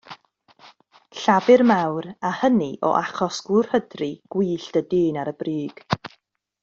[1.19, 5.85] Llafur mawr, a hynny o achos gwrhydri gwyllt y dyn ar y brig!